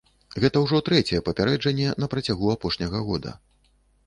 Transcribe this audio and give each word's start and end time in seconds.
Гэта 0.43 0.61
ўжо 0.63 0.79
трэцяе 0.87 1.19
папярэджанне 1.27 1.93
на 2.05 2.09
працягу 2.15 2.51
апошняга 2.57 3.05
года. 3.13 3.37